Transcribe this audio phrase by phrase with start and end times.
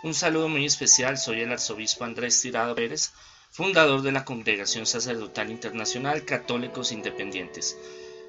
[0.00, 3.10] Un saludo muy especial, soy el arzobispo Andrés Tirado Pérez,
[3.50, 7.76] fundador de la Congregación Sacerdotal Internacional Católicos Independientes.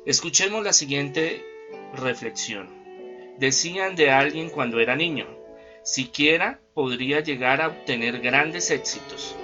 [0.03, 1.45] Escuchemos la siguiente
[1.93, 2.69] reflexión.
[3.37, 5.27] Decían de alguien cuando era niño,
[5.83, 9.35] siquiera podría llegar a obtener grandes éxitos.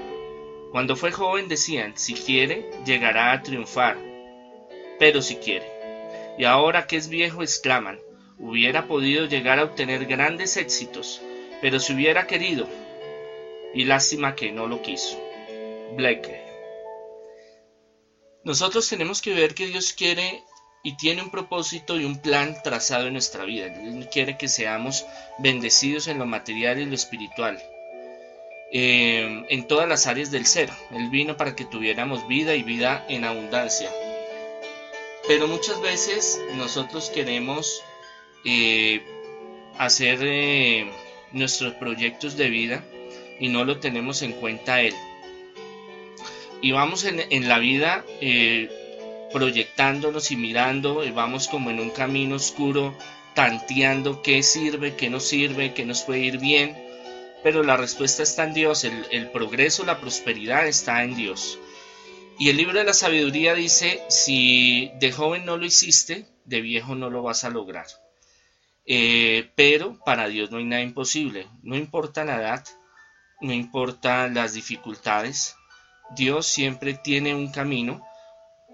[0.72, 3.98] Cuando fue joven decían, si quiere, llegará a triunfar,
[4.98, 5.70] pero si quiere.
[6.40, 8.00] Y ahora que es viejo exclaman,
[8.40, 11.22] hubiera podido llegar a obtener grandes éxitos,
[11.66, 12.70] pero si hubiera querido,
[13.74, 15.20] y lástima que no lo quiso.
[15.96, 16.40] Blake.
[18.44, 20.44] Nosotros tenemos que ver que Dios quiere
[20.84, 23.66] y tiene un propósito y un plan trazado en nuestra vida.
[23.66, 25.08] Él quiere que seamos
[25.40, 27.60] bendecidos en lo material y lo espiritual,
[28.72, 30.70] eh, en todas las áreas del ser.
[30.92, 33.90] Él vino para que tuviéramos vida y vida en abundancia.
[35.28, 37.82] Pero muchas veces nosotros queremos
[38.46, 39.02] eh,
[39.80, 41.05] hacer eh,
[41.36, 42.84] nuestros proyectos de vida
[43.40, 44.94] y no lo tenemos en cuenta Él.
[46.62, 52.38] Y vamos en, la vida eh, proyectándonos y mirando, y vamos como en un camino
[52.38, 52.98] oscuro,
[53.36, 56.76] tanteando qué sirve, qué no sirve, qué nos puede ir bien.
[57.44, 61.60] Pero la respuesta está en Dios, el progreso, la prosperidad está en Dios.
[62.40, 66.96] Y el libro de la sabiduría dice, si de joven no lo hiciste, de viejo
[66.96, 67.86] no lo vas a lograr.
[68.86, 71.48] Eh, pero para Dios no hay nada imposible.
[71.64, 72.64] No importa la edad,
[73.42, 75.56] no importa las dificultades.
[76.16, 78.06] Dios siempre tiene un camino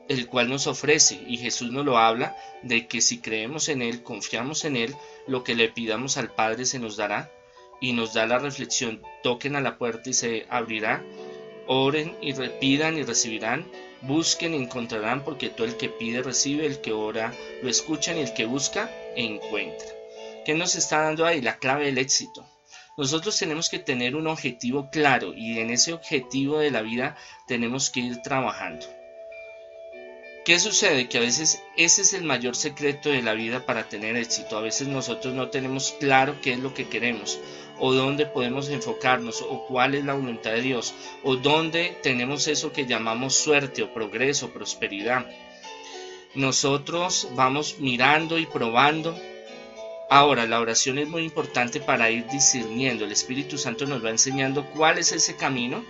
[0.10, 4.04] el cual nos ofrece y Jesús nos lo habla de que si creemos en Él,
[4.04, 4.96] confiamos en Él,
[5.28, 7.32] lo que le pidamos al Padre se nos dará
[7.80, 11.04] y nos da la reflexión, toquen a la puerta y se abrirá
[11.68, 13.66] Oren y pidan y recibirán,
[14.02, 18.22] busquen y encontrarán, porque todo el que pide recibe, el que ora lo escuchan y
[18.22, 20.01] el que busca encuentra.
[20.46, 21.42] ¿Qué nos está dando ahí?
[21.42, 22.46] La clave del éxito.
[22.98, 27.16] Nosotros tenemos que tener un objetivo claro y en ese objetivo de la vida
[27.48, 28.86] tenemos que ir trabajando.
[30.44, 31.08] ¿Qué sucede?
[31.08, 34.58] Que a veces ese es el mayor secreto de la vida para tener éxito.
[34.58, 37.40] A veces nosotros no tenemos claro qué es lo que queremos
[37.80, 42.74] o dónde podemos enfocarnos o cuál es la voluntad de Dios o dónde tenemos eso
[42.74, 45.28] que llamamos suerte o progreso, prosperidad.
[46.34, 49.16] Nosotros vamos mirando y probando.
[50.14, 53.06] Ahora, la oración es muy importante para ir discerniendo.
[53.06, 55.86] El Espíritu Santo nos va enseñando cuál es ese camino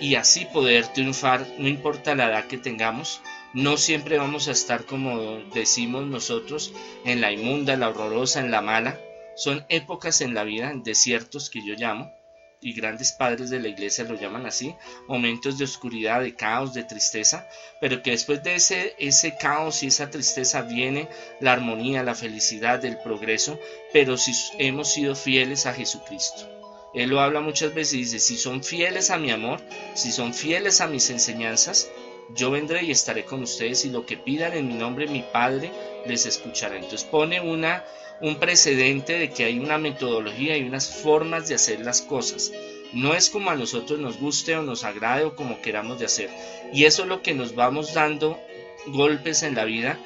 [0.00, 3.20] y así poder triunfar, no importa la edad que tengamos,
[3.54, 8.62] no siempre vamos a estar como decimos nosotros en la inmunda, la horrorosa, en la
[8.62, 9.00] mala.
[9.34, 12.12] Son épocas en la vida, desiertos que yo llamo,
[12.60, 14.74] y grandes padres de la iglesia lo llaman así,
[15.08, 17.48] momentos de oscuridad, de caos, de tristeza,
[17.80, 21.08] pero que después de ese, ese caos y esa tristeza viene
[21.40, 23.58] la armonía, la felicidad, el progreso,
[23.92, 26.48] pero si hemos sido fieles a Jesucristo.
[26.94, 29.60] Él lo habla muchas veces y dice, si son fieles a mi amor,
[29.94, 31.90] si son fieles a mis enseñanzas,
[32.34, 35.70] yo vendré y estaré con ustedes y lo que pidan en mi nombre mi Padre
[36.06, 36.76] les escuchará.
[36.76, 37.84] Entonces pone una,
[38.20, 42.52] un precedente de que hay una metodología y unas formas de hacer las cosas.
[42.92, 46.30] No es como a nosotros nos guste o nos agrade o como queramos de hacer.
[46.72, 48.40] Y eso es lo que nos vamos dando
[48.86, 49.98] golpes en la vida,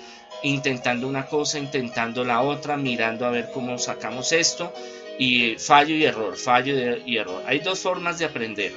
[0.42, 4.72] intentando una cosa, intentando la otra, mirando a ver cómo sacamos esto.
[5.18, 7.42] Y fallo y error, fallo y error.
[7.46, 8.72] Hay dos formas de aprender.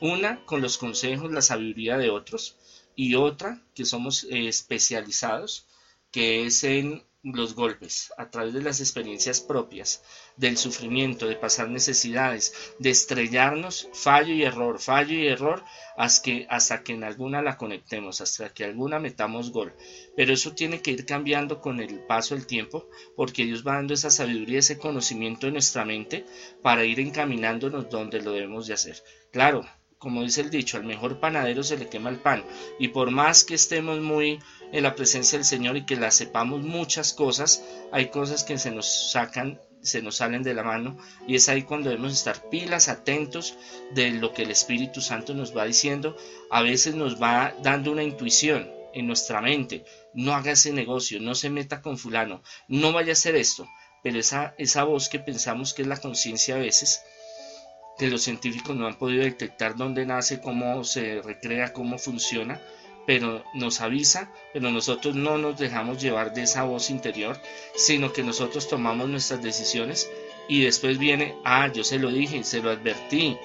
[0.00, 2.56] Una con los consejos, la sabiduría de otros
[2.96, 5.66] y otra que somos eh, especializados,
[6.12, 10.02] que es en los golpes, a través de las experiencias propias,
[10.36, 15.64] del sufrimiento, de pasar necesidades, de estrellarnos, fallo y error, fallo y error,
[15.96, 19.74] hasta que, hasta que en alguna la conectemos, hasta que alguna metamos gol.
[20.16, 23.94] Pero eso tiene que ir cambiando con el paso del tiempo, porque Dios va dando
[23.94, 26.26] esa sabiduría, ese conocimiento en nuestra mente
[26.62, 29.02] para ir encaminándonos donde lo debemos de hacer.
[29.32, 29.64] Claro,
[29.98, 32.44] como dice el dicho, al mejor panadero se le quema el pan.
[32.78, 34.38] Y por más que estemos muy
[34.72, 38.70] en la presencia del Señor y que la sepamos muchas cosas, hay cosas que se
[38.70, 40.98] nos sacan, se nos salen de la mano.
[41.26, 43.56] Y es ahí cuando debemos estar pilas, atentos
[43.94, 46.16] de lo que el Espíritu Santo nos va diciendo.
[46.50, 49.84] A veces nos va dando una intuición en nuestra mente.
[50.14, 53.66] No haga ese negocio, no se meta con fulano, no vaya a hacer esto.
[54.02, 57.02] Pero esa, esa voz que pensamos que es la conciencia a veces,
[57.98, 62.60] que los científicos no han podido detectar dónde nace, cómo se recrea, cómo funciona,
[63.06, 67.40] pero nos avisa, pero nosotros no nos dejamos llevar de esa voz interior,
[67.76, 70.10] sino que nosotros tomamos nuestras decisiones
[70.48, 73.36] y después viene, ah, yo se lo dije, se lo advertí,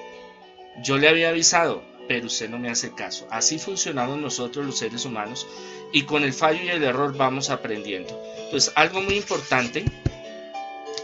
[0.82, 3.26] yo le había avisado, pero usted no me hace caso.
[3.30, 5.46] Así funcionamos nosotros los seres humanos
[5.92, 8.20] y con el fallo y el error vamos aprendiendo.
[8.44, 9.84] Entonces, algo muy importante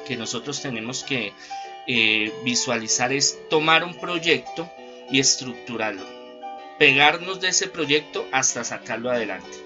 [0.06, 1.32] que nosotros tenemos que
[1.86, 4.70] eh, visualizar es tomar un proyecto
[5.10, 6.04] y estructurarlo.
[6.78, 9.56] Pegarnos de ese proyecto hasta sacarlo adelante.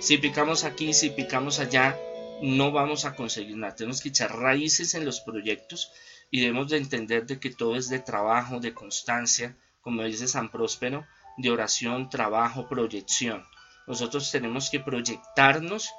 [0.00, 1.96] Si picamos aquí, si picamos allá,
[2.42, 3.74] no vamos a conseguir nada.
[3.74, 5.92] Tenemos que echar raíces en los proyectos
[6.30, 10.50] y debemos de entender de que todo es de trabajo, de constancia, como dice San
[10.50, 11.06] Próspero,
[11.36, 13.44] de oración, trabajo, proyección.
[13.86, 15.90] Nosotros tenemos que proyectarnos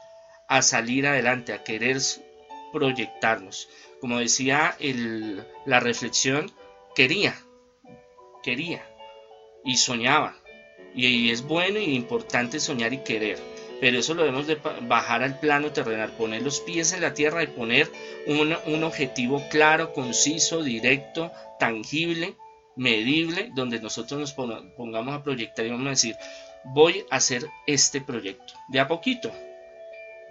[0.47, 1.97] a salir adelante, a querer
[2.71, 3.67] proyectarnos.
[4.01, 6.51] Como decía el, la reflexión,
[6.95, 7.35] quería,
[8.43, 8.83] quería
[9.63, 10.35] y soñaba.
[10.93, 13.37] Y es bueno y importante soñar y querer.
[13.79, 17.43] Pero eso lo debemos de bajar al plano terrenal, poner los pies en la tierra
[17.43, 17.89] y poner
[18.27, 22.35] un, un objetivo claro, conciso, directo, tangible,
[22.75, 26.15] medible, donde nosotros nos pongamos a proyectar y vamos a decir,
[26.65, 29.31] voy a hacer este proyecto, de a poquito,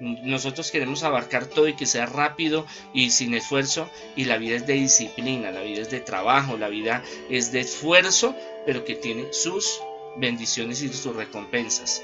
[0.00, 4.66] nosotros queremos abarcar todo y que sea rápido y sin esfuerzo y la vida es
[4.66, 8.34] de disciplina, la vida es de trabajo, la vida es de esfuerzo,
[8.66, 9.80] pero que tiene sus
[10.16, 12.02] bendiciones y sus recompensas.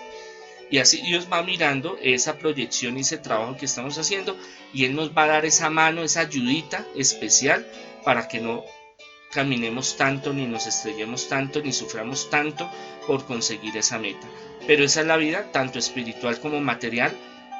[0.70, 4.36] Y así Dios va mirando esa proyección y ese trabajo que estamos haciendo
[4.72, 7.66] y Él nos va a dar esa mano, esa ayudita especial
[8.04, 8.64] para que no
[9.32, 12.70] caminemos tanto, ni nos estrellemos tanto, ni suframos tanto
[13.06, 14.26] por conseguir esa meta.
[14.66, 17.12] Pero esa es la vida, tanto espiritual como material.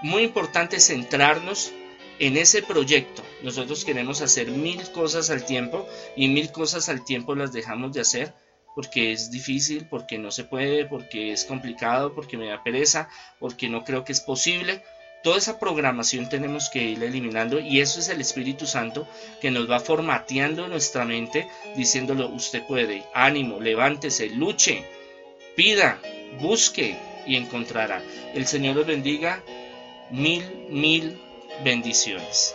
[0.07, 1.73] Muy importante centrarnos
[2.21, 3.25] en ese proyecto.
[3.43, 8.03] Nosotros queremos hacer mil cosas al tiempo y mil cosas al tiempo las dejamos de
[8.03, 8.33] hacer
[8.77, 13.09] porque es difícil, porque no se puede, porque es complicado, porque me da pereza,
[13.41, 14.85] porque no creo que es posible.
[15.25, 19.09] Toda esa programación tenemos que ir eliminando y eso es el Espíritu Santo
[19.41, 24.85] que nos va formateando nuestra mente diciéndolo, usted puede, ánimo, levántese, luche,
[25.57, 25.99] pida,
[26.41, 28.01] busque y encontrará.
[28.35, 29.43] El Señor los bendiga.
[30.11, 31.19] Mil, mil
[31.65, 32.55] bendiciones.